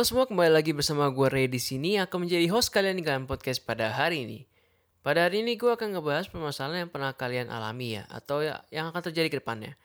Halo 0.00 0.08
semua, 0.08 0.24
kembali 0.24 0.48
lagi 0.56 0.72
bersama 0.72 1.12
gue 1.12 1.28
Ray 1.28 1.44
di 1.44 1.60
sini 1.60 2.00
akan 2.00 2.24
menjadi 2.24 2.48
host 2.48 2.72
kalian 2.72 2.96
di 2.96 3.04
kalian 3.04 3.28
podcast 3.28 3.60
pada 3.60 3.92
hari 3.92 4.24
ini. 4.24 4.38
Pada 5.04 5.28
hari 5.28 5.44
ini 5.44 5.60
gue 5.60 5.68
akan 5.68 5.92
ngebahas 5.92 6.24
permasalahan 6.24 6.88
yang 6.88 6.90
pernah 6.96 7.12
kalian 7.12 7.52
alami 7.52 8.00
ya, 8.00 8.08
atau 8.08 8.40
ya, 8.40 8.64
yang 8.72 8.88
akan 8.88 9.12
terjadi 9.12 9.28
ke 9.28 9.36
depannya. 9.44 9.76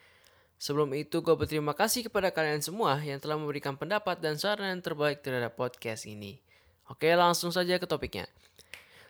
Sebelum 0.55 0.95
itu, 0.95 1.19
gue 1.19 1.35
berterima 1.35 1.75
kasih 1.75 2.07
kepada 2.07 2.31
kalian 2.31 2.63
semua 2.63 2.95
yang 3.03 3.19
telah 3.19 3.35
memberikan 3.35 3.75
pendapat 3.75 4.23
dan 4.23 4.39
saran 4.39 4.71
yang 4.71 4.79
terbaik 4.79 5.19
terhadap 5.19 5.59
podcast 5.59 6.07
ini. 6.07 6.39
Oke, 6.87 7.11
langsung 7.11 7.51
saja 7.51 7.75
ke 7.75 7.83
topiknya. 7.83 8.31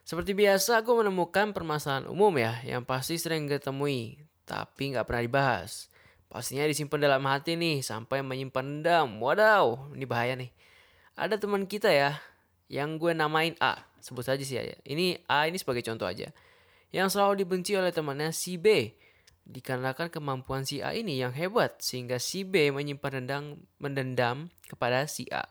Seperti 0.09 0.33
biasa, 0.33 0.81
gue 0.81 0.95
menemukan 1.05 1.53
permasalahan 1.53 2.09
umum 2.09 2.33
ya, 2.33 2.65
yang 2.65 2.81
pasti 2.81 3.21
sering 3.21 3.45
gue 3.45 3.61
temui, 3.61 4.17
tapi 4.49 4.97
nggak 4.97 5.05
pernah 5.05 5.21
dibahas. 5.21 5.85
Pastinya 6.33 6.65
disimpan 6.65 6.97
dalam 6.97 7.21
hati 7.29 7.53
nih, 7.53 7.85
sampai 7.85 8.25
menyimpan 8.25 8.81
dendam. 8.81 9.21
Wadaw, 9.21 9.93
ini 9.93 10.09
bahaya 10.09 10.33
nih 10.33 10.49
ada 11.15 11.39
teman 11.39 11.63
kita 11.63 11.87
ya 11.89 12.19
yang 12.67 12.99
gue 12.99 13.15
namain 13.15 13.55
A. 13.63 13.87
Sebut 14.03 14.21
saja 14.27 14.43
sih 14.43 14.59
ya. 14.59 14.75
Ini 14.85 15.25
A 15.25 15.47
ini 15.49 15.57
sebagai 15.57 15.81
contoh 15.81 16.05
aja. 16.05 16.29
Yang 16.91 17.17
selalu 17.17 17.43
dibenci 17.47 17.73
oleh 17.73 17.89
temannya 17.89 18.29
si 18.35 18.59
B. 18.59 18.93
Dikarenakan 19.45 20.09
kemampuan 20.09 20.65
si 20.65 20.81
A 20.81 20.93
ini 20.93 21.21
yang 21.21 21.33
hebat 21.33 21.77
sehingga 21.81 22.17
si 22.17 22.41
B 22.45 22.73
menyimpan 22.73 23.21
dendam 23.21 23.43
mendendam 23.77 24.49
kepada 24.65 25.05
si 25.05 25.29
A. 25.29 25.45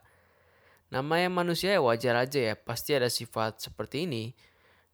Namanya 0.90 1.30
manusia 1.30 1.74
ya 1.74 1.80
wajar 1.82 2.14
aja 2.18 2.52
ya 2.52 2.54
pasti 2.54 2.94
ada 2.94 3.10
sifat 3.10 3.62
seperti 3.62 4.06
ini. 4.06 4.34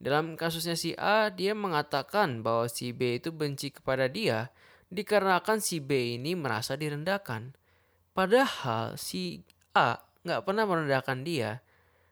Dalam 0.01 0.37
kasusnya 0.37 0.77
si 0.77 0.97
A 0.97 1.29
dia 1.29 1.53
mengatakan 1.53 2.41
bahwa 2.41 2.69
si 2.73 2.93
B 2.93 3.21
itu 3.21 3.33
benci 3.33 3.69
kepada 3.73 4.09
dia 4.09 4.49
dikarenakan 4.89 5.61
si 5.61 5.81
B 5.81 6.17
ini 6.21 6.37
merasa 6.37 6.77
direndahkan. 6.77 7.57
Padahal 8.13 8.97
si 8.97 9.45
A 9.77 10.10
nggak 10.25 10.41
pernah 10.45 10.65
merendahkan 10.69 11.25
dia, 11.25 11.65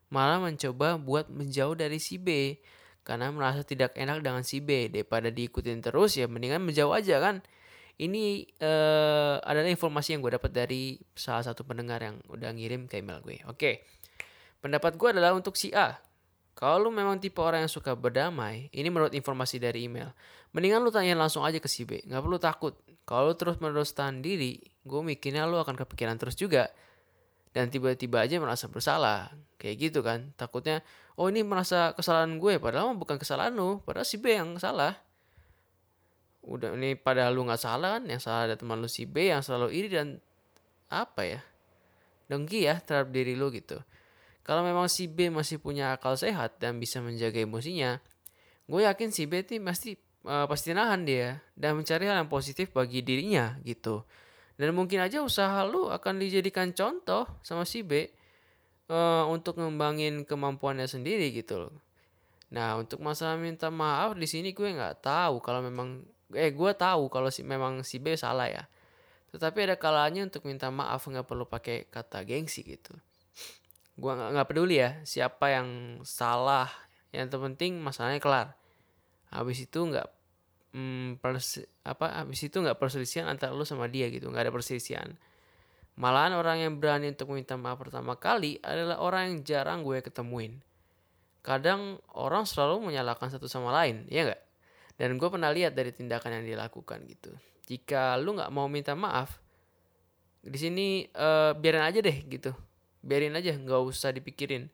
malah 0.08 0.40
mencoba 0.40 0.96
buat 0.96 1.28
menjauh 1.28 1.76
dari 1.76 2.00
si 2.00 2.16
B 2.16 2.56
karena 3.04 3.32
merasa 3.32 3.64
tidak 3.64 3.96
enak 3.96 4.20
dengan 4.20 4.44
si 4.44 4.60
B 4.60 4.92
daripada 4.92 5.32
diikutin 5.32 5.80
terus 5.80 6.16
ya 6.16 6.28
mendingan 6.28 6.60
menjauh 6.60 6.92
aja 6.92 7.20
kan. 7.20 7.40
Ini 7.98 8.46
uh, 8.62 9.42
adalah 9.42 9.66
informasi 9.66 10.14
yang 10.14 10.22
gue 10.22 10.38
dapat 10.38 10.54
dari 10.54 11.02
salah 11.18 11.42
satu 11.42 11.66
pendengar 11.66 11.98
yang 11.98 12.22
udah 12.30 12.54
ngirim 12.54 12.86
ke 12.86 13.02
email 13.02 13.18
gue. 13.26 13.42
Oke, 13.50 13.82
pendapat 14.62 14.94
gue 14.94 15.08
adalah 15.18 15.34
untuk 15.34 15.58
si 15.58 15.74
A. 15.74 15.98
Kalau 16.54 16.86
lu 16.86 16.90
memang 16.94 17.18
tipe 17.18 17.42
orang 17.42 17.66
yang 17.66 17.72
suka 17.72 17.98
berdamai, 17.98 18.70
ini 18.70 18.86
menurut 18.86 19.14
informasi 19.14 19.58
dari 19.58 19.86
email, 19.90 20.14
mendingan 20.54 20.82
lu 20.82 20.90
tanya 20.94 21.14
langsung 21.18 21.42
aja 21.42 21.58
ke 21.58 21.66
si 21.66 21.86
B, 21.86 22.02
nggak 22.06 22.22
perlu 22.22 22.38
takut. 22.38 22.74
Kalau 23.02 23.30
lu 23.30 23.34
terus 23.34 23.58
menerus 23.58 23.90
tahan 23.94 24.22
diri, 24.22 24.62
gue 24.86 25.00
mikirnya 25.02 25.46
lu 25.46 25.58
akan 25.58 25.74
kepikiran 25.74 26.18
terus 26.18 26.38
juga 26.38 26.70
dan 27.52 27.72
tiba-tiba 27.72 28.24
aja 28.24 28.36
merasa 28.40 28.66
bersalah. 28.66 29.32
Kayak 29.58 29.76
gitu 29.90 30.00
kan. 30.06 30.30
Takutnya 30.38 30.84
oh 31.18 31.28
ini 31.28 31.42
merasa 31.42 31.92
kesalahan 31.96 32.38
gue 32.38 32.62
padahal 32.62 32.94
bukan 32.94 33.18
kesalahan 33.18 33.54
lu 33.54 33.82
padahal 33.82 34.06
si 34.06 34.16
B 34.20 34.34
yang 34.36 34.56
salah. 34.56 34.96
Udah 36.46 36.72
ini 36.78 36.96
padahal 36.96 37.34
lu 37.34 37.44
nggak 37.44 37.60
salah 37.60 37.98
kan? 37.98 38.08
Yang 38.08 38.30
salah 38.30 38.52
ada 38.52 38.56
teman 38.56 38.78
lu 38.78 38.88
si 38.88 39.04
B 39.04 39.30
yang 39.30 39.42
selalu 39.42 39.74
iri 39.74 39.88
dan 39.90 40.22
apa 40.88 41.22
ya? 41.26 41.40
Dengki 42.28 42.68
ya 42.68 42.80
terhadap 42.80 43.10
diri 43.10 43.34
lu 43.34 43.50
gitu. 43.50 43.80
Kalau 44.46 44.64
memang 44.64 44.88
si 44.88 45.10
B 45.10 45.28
masih 45.28 45.60
punya 45.60 45.92
akal 45.92 46.16
sehat 46.16 46.56
dan 46.56 46.80
bisa 46.80 47.04
menjaga 47.04 47.42
emosinya 47.42 48.00
gue 48.68 48.84
yakin 48.84 49.08
si 49.08 49.24
B 49.24 49.40
ini 49.48 49.64
pasti 49.64 49.96
uh, 50.28 50.44
pasti 50.44 50.76
nahan 50.76 51.08
dia 51.08 51.40
dan 51.56 51.80
mencari 51.80 52.04
hal 52.04 52.20
yang 52.20 52.30
positif 52.30 52.68
bagi 52.76 53.00
dirinya 53.00 53.56
gitu 53.64 54.04
dan 54.58 54.74
mungkin 54.74 54.98
aja 54.98 55.22
usaha 55.22 55.62
lu 55.62 55.86
akan 55.86 56.18
dijadikan 56.18 56.74
contoh 56.74 57.30
sama 57.46 57.62
si 57.62 57.86
B 57.86 58.10
uh, 58.90 59.24
untuk 59.30 59.62
ngembangin 59.62 60.26
kemampuannya 60.26 60.90
sendiri 60.90 61.30
gitu 61.30 61.62
loh. 61.62 61.74
Nah 62.50 62.74
untuk 62.74 62.98
masalah 62.98 63.38
minta 63.38 63.70
maaf 63.70 64.18
di 64.18 64.26
sini 64.26 64.50
gue 64.50 64.66
nggak 64.66 64.98
tahu 64.98 65.38
kalau 65.38 65.62
memang 65.62 66.02
eh 66.34 66.50
gue 66.50 66.72
tahu 66.74 67.06
kalau 67.06 67.30
si 67.30 67.46
memang 67.46 67.86
si 67.86 68.02
B 68.02 68.18
salah 68.18 68.50
ya. 68.50 68.66
Tetapi 69.30 69.70
ada 69.70 69.76
kalanya 69.78 70.26
untuk 70.26 70.42
minta 70.42 70.74
maaf 70.74 71.06
nggak 71.06 71.24
perlu 71.24 71.46
pakai 71.46 71.86
kata 71.86 72.26
gengsi 72.26 72.66
gitu. 72.66 72.98
Gue 73.94 74.10
nggak 74.10 74.50
peduli 74.50 74.82
ya 74.82 74.98
siapa 75.06 75.54
yang 75.54 76.02
salah. 76.02 76.66
Yang 77.14 77.38
terpenting 77.38 77.78
masalahnya 77.80 78.20
kelar. 78.20 78.58
Habis 79.30 79.64
itu 79.64 79.80
nggak 79.80 80.17
hmm, 80.72 81.20
pers 81.22 81.64
apa 81.84 82.24
habis 82.24 82.40
itu 82.44 82.56
nggak 82.58 82.76
perselisihan 82.76 83.28
antara 83.28 83.54
lu 83.56 83.64
sama 83.64 83.88
dia 83.88 84.08
gitu 84.12 84.28
nggak 84.28 84.48
ada 84.48 84.52
perselisihan. 84.54 85.08
Malahan 85.98 86.38
orang 86.38 86.62
yang 86.62 86.72
berani 86.78 87.10
untuk 87.10 87.34
meminta 87.34 87.58
maaf 87.58 87.82
pertama 87.82 88.14
kali 88.14 88.62
adalah 88.62 89.02
orang 89.02 89.22
yang 89.34 89.38
jarang 89.42 89.82
gue 89.82 89.98
ketemuin. 89.98 90.62
Kadang 91.42 91.98
orang 92.14 92.46
selalu 92.46 92.92
menyalahkan 92.92 93.34
satu 93.34 93.50
sama 93.50 93.74
lain 93.74 94.06
ya 94.06 94.30
nggak? 94.30 94.42
Dan 94.98 95.18
gue 95.18 95.28
pernah 95.30 95.50
lihat 95.50 95.74
dari 95.74 95.90
tindakan 95.90 96.42
yang 96.42 96.46
dilakukan 96.54 97.02
gitu. 97.06 97.34
Jika 97.66 98.14
lu 98.18 98.38
nggak 98.38 98.50
mau 98.54 98.70
minta 98.70 98.94
maaf 98.94 99.42
di 100.38 100.54
sini 100.54 100.86
uh, 101.18 101.52
biarin 101.58 101.82
aja 101.82 101.98
deh 101.98 102.18
gitu. 102.30 102.54
Biarin 103.02 103.34
aja 103.34 103.54
nggak 103.54 103.82
usah 103.82 104.14
dipikirin 104.14 104.70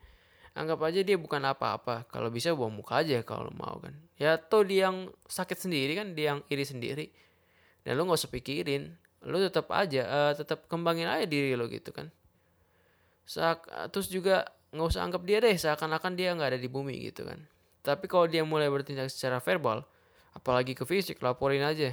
anggap 0.54 0.78
aja 0.86 1.02
dia 1.02 1.18
bukan 1.18 1.42
apa-apa. 1.42 2.06
Kalau 2.08 2.30
bisa 2.30 2.54
buang 2.54 2.72
muka 2.72 3.02
aja 3.02 3.20
kalau 3.26 3.50
mau 3.50 3.82
kan. 3.82 3.94
Ya 4.14 4.38
tuh 4.38 4.62
dia 4.64 4.88
yang 4.90 5.10
sakit 5.26 5.58
sendiri 5.58 5.98
kan 5.98 6.14
dia 6.14 6.34
yang 6.34 6.40
iri 6.46 6.64
sendiri. 6.64 7.06
Dan 7.82 7.98
lu 7.98 8.06
nggak 8.06 8.18
usah 8.22 8.30
pikirin. 8.30 8.94
Lu 9.26 9.36
tetap 9.42 9.68
aja 9.74 10.02
uh, 10.06 10.32
tetap 10.32 10.70
kembangin 10.70 11.10
aja 11.10 11.26
diri 11.26 11.58
lo 11.58 11.66
gitu 11.66 11.90
kan. 11.90 12.08
Sak 13.26 13.66
terus 13.90 14.08
juga 14.08 14.46
nggak 14.70 14.88
usah 14.94 15.02
anggap 15.02 15.22
dia 15.26 15.38
deh 15.42 15.54
seakan-akan 15.54 16.12
dia 16.14 16.30
nggak 16.32 16.56
ada 16.56 16.60
di 16.62 16.70
bumi 16.70 17.02
gitu 17.10 17.26
kan. 17.26 17.42
Tapi 17.84 18.08
kalau 18.08 18.30
dia 18.30 18.46
mulai 18.46 18.70
bertindak 18.70 19.10
secara 19.10 19.42
verbal 19.42 19.84
apalagi 20.32 20.78
ke 20.78 20.86
fisik 20.86 21.18
laporin 21.20 21.66
aja. 21.66 21.92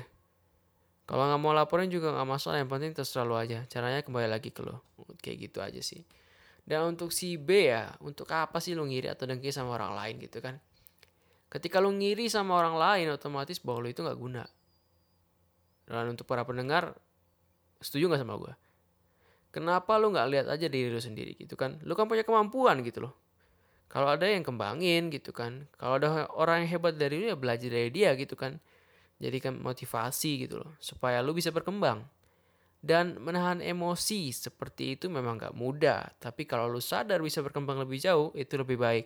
Kalau 1.09 1.27
nggak 1.27 1.41
mau 1.41 1.51
laporin 1.51 1.89
juga 1.89 2.13
nggak 2.13 2.29
masalah 2.29 2.61
yang 2.61 2.69
penting 2.69 2.93
terserah 2.93 3.25
lo 3.25 3.35
aja. 3.35 3.65
Caranya 3.67 4.05
kembali 4.05 4.29
lagi 4.29 4.53
ke 4.53 4.61
lo 4.63 4.85
kayak 5.19 5.49
gitu 5.49 5.59
aja 5.59 5.81
sih 5.81 6.05
dan 6.71 6.95
untuk 6.95 7.11
si 7.11 7.35
B 7.35 7.67
ya, 7.67 7.91
untuk 7.99 8.31
apa 8.31 8.63
sih 8.63 8.71
lu 8.71 8.87
ngiri 8.87 9.11
atau 9.11 9.27
dengki 9.27 9.51
sama 9.51 9.75
orang 9.75 9.91
lain 9.91 10.23
gitu 10.23 10.39
kan? 10.39 10.55
Ketika 11.51 11.83
lu 11.83 11.91
ngiri 11.91 12.31
sama 12.31 12.55
orang 12.55 12.79
lain, 12.79 13.11
otomatis 13.11 13.59
bahwa 13.59 13.83
lu 13.83 13.87
itu 13.91 13.99
nggak 13.99 14.15
guna. 14.15 14.47
Dan 15.83 16.15
untuk 16.15 16.23
para 16.23 16.47
pendengar, 16.47 16.95
setuju 17.83 18.07
nggak 18.07 18.23
sama 18.23 18.39
gue? 18.39 18.53
Kenapa 19.51 19.99
lu 19.99 20.15
nggak 20.15 20.27
lihat 20.31 20.47
aja 20.47 20.71
diri 20.71 20.87
lu 20.87 21.03
sendiri 21.03 21.35
gitu 21.35 21.59
kan? 21.59 21.75
Lu 21.83 21.91
kan 21.91 22.07
punya 22.07 22.23
kemampuan 22.23 22.79
gitu 22.87 23.03
loh. 23.03 23.19
Kalau 23.91 24.07
ada 24.07 24.23
yang 24.23 24.47
kembangin 24.47 25.11
gitu 25.11 25.35
kan. 25.35 25.67
Kalau 25.75 25.99
ada 25.99 26.31
orang 26.31 26.63
yang 26.63 26.79
hebat 26.79 26.95
dari 26.95 27.19
lu 27.19 27.27
ya 27.27 27.35
belajar 27.35 27.67
dari 27.67 27.91
dia 27.91 28.15
gitu 28.15 28.39
kan. 28.39 28.63
Jadikan 29.19 29.59
motivasi 29.59 30.47
gitu 30.47 30.63
loh. 30.63 30.71
Supaya 30.79 31.19
lu 31.19 31.35
bisa 31.35 31.51
berkembang. 31.51 32.07
Dan 32.81 33.21
menahan 33.21 33.61
emosi 33.61 34.33
seperti 34.33 34.97
itu 34.97 35.05
memang 35.05 35.37
gak 35.37 35.53
mudah. 35.53 36.17
Tapi 36.17 36.49
kalau 36.49 36.65
lu 36.65 36.81
sadar 36.81 37.21
bisa 37.21 37.45
berkembang 37.45 37.77
lebih 37.77 38.01
jauh, 38.01 38.33
itu 38.33 38.57
lebih 38.57 38.81
baik. 38.81 39.05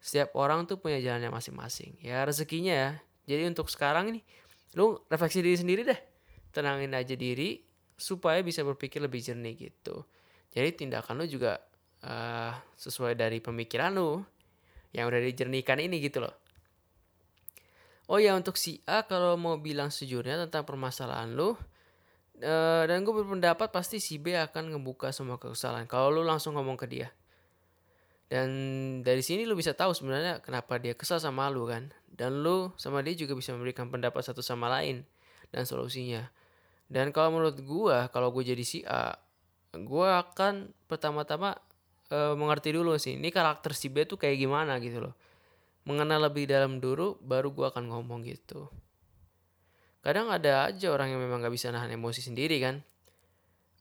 Setiap 0.00 0.32
orang 0.32 0.64
tuh 0.64 0.80
punya 0.80 0.96
jalannya 0.96 1.28
masing-masing. 1.28 2.00
Ya 2.00 2.24
rezekinya 2.24 2.72
ya. 2.72 2.90
Jadi 3.28 3.52
untuk 3.52 3.68
sekarang 3.68 4.16
ini, 4.16 4.24
lu 4.72 4.96
refleksi 5.12 5.44
diri 5.44 5.60
sendiri 5.60 5.84
deh. 5.84 6.00
Tenangin 6.56 6.96
aja 6.96 7.12
diri 7.12 7.60
supaya 8.00 8.40
bisa 8.40 8.64
berpikir 8.64 9.04
lebih 9.04 9.20
jernih 9.20 9.54
gitu. 9.60 10.08
Jadi 10.56 10.82
tindakan 10.82 11.20
lu 11.20 11.28
juga 11.28 11.60
uh, 12.00 12.56
sesuai 12.80 13.12
dari 13.12 13.44
pemikiran 13.44 13.92
lu 13.92 14.24
yang 14.96 15.06
udah 15.06 15.20
dijernihkan 15.20 15.84
ini 15.84 16.00
gitu 16.00 16.24
loh. 16.24 16.34
Oh 18.10 18.18
ya 18.18 18.34
untuk 18.34 18.58
si 18.58 18.82
A 18.90 19.06
kalau 19.06 19.38
mau 19.38 19.54
bilang 19.62 19.94
sejujurnya 19.94 20.48
tentang 20.48 20.66
permasalahan 20.66 21.30
lu, 21.30 21.54
Uh, 22.40 22.88
dan 22.88 23.04
gue 23.04 23.12
berpendapat 23.12 23.68
pasti 23.68 24.00
si 24.00 24.16
B 24.16 24.32
akan 24.32 24.72
ngebuka 24.72 25.12
semua 25.12 25.36
kesalahan 25.36 25.84
kalau 25.84 26.08
lu 26.08 26.22
langsung 26.24 26.56
ngomong 26.56 26.80
ke 26.80 26.88
dia. 26.88 27.12
Dan 28.32 28.48
dari 29.04 29.20
sini 29.20 29.44
lu 29.44 29.52
bisa 29.52 29.76
tahu 29.76 29.92
sebenarnya 29.92 30.40
kenapa 30.40 30.80
dia 30.80 30.96
kesal 30.96 31.20
sama 31.20 31.52
lu 31.52 31.68
kan. 31.68 31.92
Dan 32.08 32.40
lu 32.40 32.72
sama 32.80 33.04
dia 33.04 33.12
juga 33.12 33.36
bisa 33.36 33.52
memberikan 33.52 33.92
pendapat 33.92 34.24
satu 34.24 34.40
sama 34.40 34.72
lain 34.72 35.04
dan 35.52 35.68
solusinya. 35.68 36.32
Dan 36.88 37.12
kalau 37.12 37.36
menurut 37.36 37.60
gue, 37.60 37.96
kalau 38.08 38.32
gue 38.32 38.40
jadi 38.40 38.64
si 38.64 38.80
A, 38.88 39.20
gue 39.76 40.08
akan 40.08 40.72
pertama-tama 40.88 41.60
uh, 42.08 42.34
mengerti 42.34 42.72
dulu 42.72 42.96
sih, 42.96 43.20
ini 43.20 43.28
karakter 43.28 43.76
si 43.76 43.92
B 43.92 44.08
tuh 44.08 44.16
kayak 44.16 44.40
gimana 44.40 44.80
gitu 44.80 44.98
loh. 44.98 45.14
Mengenal 45.84 46.32
lebih 46.32 46.48
dalam 46.48 46.80
dulu, 46.80 47.20
baru 47.20 47.52
gue 47.52 47.66
akan 47.68 47.84
ngomong 47.92 48.24
gitu 48.24 48.72
kadang 50.00 50.32
ada 50.32 50.68
aja 50.68 50.88
orang 50.92 51.12
yang 51.12 51.20
memang 51.20 51.44
gak 51.44 51.52
bisa 51.52 51.68
nahan 51.68 51.92
emosi 51.92 52.24
sendiri 52.24 52.56
kan. 52.60 52.80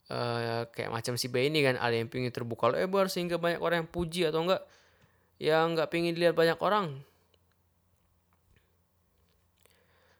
Uh, 0.10 0.66
kayak 0.74 0.89
macam 0.89 1.13
si 1.16 1.30
B 1.30 1.48
ini 1.48 1.62
kan. 1.62 1.77
Ada 1.77 2.01
yang 2.01 2.10
pingin 2.10 2.33
terbuka 2.33 2.68
lebar 2.74 3.07
sehingga 3.07 3.38
banyak 3.38 3.62
orang 3.62 3.86
yang 3.86 3.89
puji 3.89 4.25
atau 4.25 4.42
enggak 4.44 4.66
yang 5.39 5.71
nggak 5.71 5.88
pingin 5.88 6.12
dilihat 6.18 6.36
banyak 6.36 6.60
orang. 6.60 7.00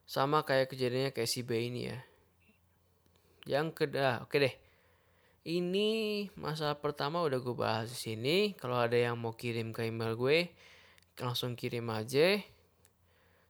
Sama 0.07 0.41
kayak 0.47 0.71
kejadiannya 0.71 1.11
kayak 1.11 1.29
si 1.29 1.43
B 1.43 1.69
ini 1.69 1.91
ya. 1.91 1.99
Yang 3.49 3.67
kedua 3.75 4.23
oke 4.23 4.37
deh. 4.39 4.55
Ini 5.49 5.89
masalah 6.37 6.77
pertama 6.77 7.25
udah 7.25 7.41
gue 7.41 7.55
bahas 7.57 7.89
di 7.89 7.97
sini. 7.97 8.37
Kalau 8.53 8.77
ada 8.77 8.93
yang 8.93 9.17
mau 9.17 9.33
kirim 9.33 9.73
ke 9.73 9.87
email 9.87 10.13
gue, 10.13 10.53
langsung 11.17 11.57
kirim 11.57 11.89
aja. 11.89 12.37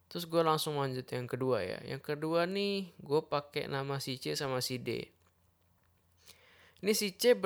Terus 0.10 0.26
gue 0.26 0.42
langsung 0.42 0.82
lanjut 0.82 1.06
yang 1.06 1.30
kedua 1.30 1.62
ya. 1.62 1.78
Yang 1.86 2.02
kedua 2.14 2.50
nih, 2.50 2.98
gue 2.98 3.22
pakai 3.30 3.70
nama 3.70 4.02
si 4.02 4.18
C 4.18 4.34
sama 4.34 4.58
si 4.58 4.82
D. 4.82 5.06
Ini 6.82 6.94
si 6.98 7.14
C 7.14 7.38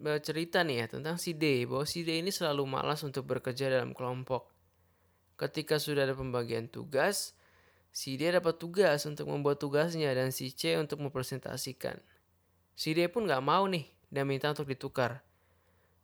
bercerita 0.00 0.64
nih 0.64 0.76
ya 0.80 0.86
tentang 0.96 1.20
si 1.20 1.36
D, 1.36 1.68
bahwa 1.68 1.84
si 1.84 2.00
D 2.00 2.24
ini 2.24 2.32
selalu 2.32 2.64
malas 2.64 3.04
untuk 3.04 3.28
bekerja 3.28 3.68
dalam 3.68 3.92
kelompok. 3.92 4.48
Ketika 5.36 5.76
sudah 5.76 6.08
ada 6.08 6.16
pembagian 6.16 6.72
tugas, 6.72 7.36
si 7.92 8.16
D 8.16 8.32
dapat 8.32 8.56
tugas 8.56 9.04
untuk 9.04 9.28
membuat 9.28 9.60
tugasnya 9.60 10.08
dan 10.16 10.32
si 10.32 10.56
C 10.56 10.80
untuk 10.80 11.04
mempresentasikan. 11.04 12.00
Si 12.72 12.96
D 12.96 13.12
pun 13.12 13.28
gak 13.28 13.44
mau 13.44 13.68
nih 13.68 13.84
dan 14.08 14.24
minta 14.24 14.48
untuk 14.48 14.64
ditukar. 14.64 15.20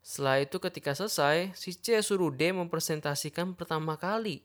Setelah 0.05 0.45
itu 0.45 0.61
ketika 0.61 0.93
selesai, 0.93 1.57
si 1.57 1.73
C 1.73 1.97
suruh 2.05 2.29
D 2.29 2.53
mempresentasikan 2.53 3.57
pertama 3.57 3.97
kali. 3.97 4.45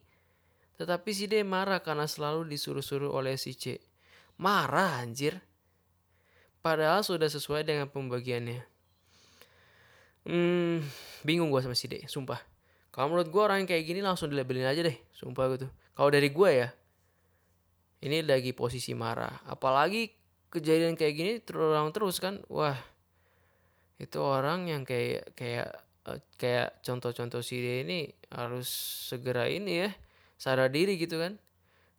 Tetapi 0.80 1.10
si 1.12 1.26
D 1.28 1.42
marah 1.42 1.80
karena 1.82 2.08
selalu 2.08 2.48
disuruh-suruh 2.52 3.12
oleh 3.12 3.36
si 3.36 3.58
C. 3.58 3.80
Marah 4.40 5.02
anjir. 5.02 5.42
Padahal 6.62 7.02
sudah 7.02 7.28
sesuai 7.28 7.66
dengan 7.66 7.90
pembagiannya. 7.90 8.62
Hmm, 10.30 10.86
bingung 11.26 11.50
gue 11.50 11.62
sama 11.66 11.74
si 11.74 11.90
D, 11.90 12.06
sumpah. 12.06 12.38
Kalau 12.94 13.10
menurut 13.10 13.34
gue 13.34 13.42
orang 13.42 13.66
yang 13.66 13.70
kayak 13.70 13.84
gini 13.90 14.00
langsung 14.06 14.30
dilabelin 14.30 14.70
aja 14.70 14.86
deh, 14.86 14.98
sumpah 15.16 15.58
gitu. 15.58 15.68
Kalau 15.98 16.10
dari 16.14 16.30
gue 16.30 16.50
ya, 16.54 16.70
ini 18.06 18.22
lagi 18.22 18.54
posisi 18.54 18.94
marah. 18.94 19.42
Apalagi 19.50 20.22
kejadian 20.52 21.00
kayak 21.00 21.14
gini 21.16 21.32
terulang 21.40 21.96
terus 21.96 22.20
kan 22.20 22.44
wah 22.52 22.76
itu 23.96 24.20
orang 24.20 24.68
yang 24.68 24.84
kayak 24.84 25.32
kayak 25.32 25.72
eh, 26.12 26.20
kayak 26.36 26.84
contoh-contoh 26.84 27.40
si 27.40 27.64
dia 27.64 27.88
ini 27.88 28.12
harus 28.36 28.68
segera 29.08 29.48
ini 29.48 29.88
ya 29.88 29.90
sadar 30.42 30.74
diri 30.74 30.98
gitu 30.98 31.22
kan. 31.22 31.38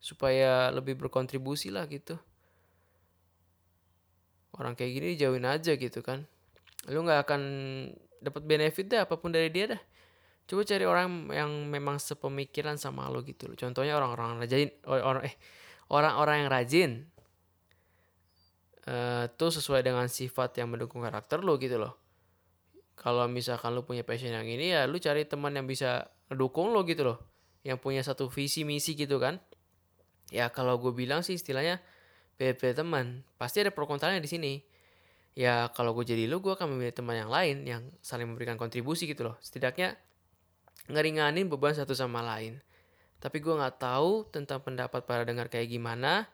Supaya 0.03 0.67
lebih 0.75 0.99
berkontribusi 0.99 1.71
lah 1.71 1.87
gitu. 1.87 2.19
Orang 4.59 4.75
kayak 4.75 4.91
gini 4.99 5.15
jauhin 5.15 5.47
aja 5.47 5.79
gitu 5.79 6.03
kan. 6.03 6.27
Lu 6.91 7.07
nggak 7.07 7.23
akan 7.23 7.41
dapat 8.19 8.43
benefit 8.43 8.91
deh 8.91 8.99
apa 8.99 9.15
pun 9.15 9.31
dari 9.31 9.47
dia 9.47 9.71
dah. 9.71 9.81
Coba 10.43 10.67
cari 10.67 10.83
orang 10.83 11.31
yang 11.31 11.71
memang 11.71 12.03
sepemikiran 12.03 12.75
sama 12.75 13.07
lo 13.07 13.23
gitu 13.23 13.47
loh. 13.47 13.55
Contohnya 13.55 13.95
orang-orang 13.95 14.43
rajin 14.43 14.67
orang 14.83 15.23
eh 15.23 15.35
orang-orang 15.87 16.35
yang 16.43 16.49
rajin 16.51 16.91
uh, 18.91 19.31
tuh 19.39 19.55
sesuai 19.55 19.87
dengan 19.87 20.11
sifat 20.11 20.59
yang 20.59 20.67
mendukung 20.67 20.99
karakter 20.99 21.39
lo 21.39 21.55
gitu 21.55 21.79
loh. 21.79 21.95
Kalau 22.99 23.23
misalkan 23.31 23.71
lo 23.71 23.87
punya 23.87 24.03
passion 24.03 24.35
yang 24.35 24.43
ini 24.43 24.75
ya 24.75 24.83
lo 24.83 24.99
cari 24.99 25.23
teman 25.23 25.55
yang 25.55 25.63
bisa 25.63 26.11
mendukung 26.27 26.75
lo 26.75 26.83
gitu 26.83 27.07
loh 27.07 27.32
yang 27.63 27.79
punya 27.79 28.03
satu 28.03 28.27
visi 28.27 28.67
misi 28.67 28.93
gitu 28.93 29.17
kan. 29.17 29.39
Ya 30.29 30.51
kalau 30.51 30.79
gue 30.79 30.91
bilang 30.91 31.23
sih 31.23 31.39
istilahnya 31.39 31.79
pilih 32.35 32.75
teman. 32.75 33.23
Pasti 33.39 33.63
ada 33.63 33.71
pro 33.71 33.87
kontranya 33.87 34.19
di 34.19 34.29
sini. 34.29 34.53
Ya 35.33 35.71
kalau 35.73 35.97
gue 35.97 36.05
jadi 36.05 36.29
lo 36.29 36.43
gue 36.43 36.53
akan 36.53 36.77
memilih 36.77 36.93
teman 36.93 37.17
yang 37.17 37.31
lain 37.31 37.65
yang 37.65 37.81
saling 38.05 38.29
memberikan 38.29 38.59
kontribusi 38.59 39.09
gitu 39.09 39.25
loh. 39.25 39.35
Setidaknya 39.41 39.97
ngeringanin 40.91 41.47
beban 41.47 41.73
satu 41.73 41.95
sama 41.95 42.21
lain. 42.21 42.59
Tapi 43.23 43.39
gue 43.39 43.55
nggak 43.55 43.79
tahu 43.79 44.27
tentang 44.29 44.59
pendapat 44.61 45.07
para 45.07 45.23
dengar 45.23 45.47
kayak 45.47 45.71
gimana. 45.71 46.27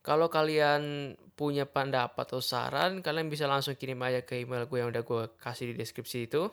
Kalau 0.00 0.32
kalian 0.32 1.12
punya 1.36 1.68
pendapat 1.68 2.24
atau 2.24 2.40
saran, 2.40 3.04
kalian 3.04 3.28
bisa 3.28 3.44
langsung 3.44 3.76
kirim 3.76 4.00
aja 4.00 4.24
ke 4.24 4.40
email 4.40 4.64
gue 4.64 4.78
yang 4.80 4.88
udah 4.88 5.04
gue 5.04 5.22
kasih 5.36 5.72
di 5.72 5.74
deskripsi 5.76 6.30
itu. 6.30 6.48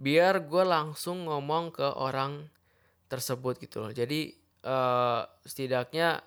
Biar 0.00 0.48
gue 0.48 0.64
langsung 0.64 1.28
ngomong 1.28 1.76
ke 1.76 1.84
orang 1.84 2.48
tersebut 3.12 3.60
gitu 3.60 3.84
loh. 3.84 3.92
Jadi 3.92 4.32
uh, 4.64 5.28
setidaknya 5.44 6.24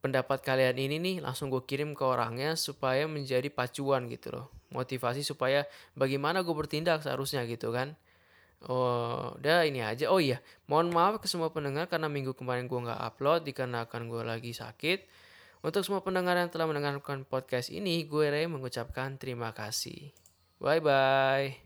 pendapat 0.00 0.44
kalian 0.44 0.76
ini 0.76 0.96
nih 1.00 1.16
langsung 1.24 1.48
gue 1.48 1.64
kirim 1.64 1.96
ke 1.96 2.04
orangnya 2.04 2.56
supaya 2.56 3.04
menjadi 3.04 3.48
pacuan 3.52 4.08
gitu 4.08 4.32
loh. 4.32 4.46
Motivasi 4.72 5.20
supaya 5.20 5.68
bagaimana 5.92 6.40
gue 6.40 6.54
bertindak 6.56 7.04
seharusnya 7.04 7.44
gitu 7.44 7.68
kan. 7.72 7.96
Oh, 8.64 9.36
udah 9.36 9.68
ini 9.68 9.84
aja. 9.84 10.08
Oh 10.08 10.20
iya, 10.20 10.40
mohon 10.68 10.88
maaf 10.88 11.20
ke 11.20 11.28
semua 11.28 11.52
pendengar 11.52 11.84
karena 11.84 12.08
minggu 12.08 12.32
kemarin 12.32 12.64
gue 12.64 12.80
nggak 12.80 13.00
upload 13.12 13.44
dikarenakan 13.44 14.08
gue 14.08 14.22
lagi 14.24 14.52
sakit. 14.56 15.04
Untuk 15.64 15.80
semua 15.80 16.04
pendengar 16.04 16.36
yang 16.36 16.52
telah 16.52 16.68
mendengarkan 16.68 17.24
podcast 17.24 17.72
ini, 17.72 18.04
gue 18.04 18.28
Ray 18.28 18.44
mengucapkan 18.48 19.16
terima 19.16 19.52
kasih. 19.56 20.12
Bye 20.60 20.80
bye. 20.84 21.63